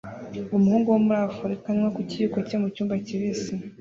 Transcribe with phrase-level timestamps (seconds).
[0.57, 3.53] Umuhungu wo muri Afurika anywa ku kiyiko cye mucyumba kibisi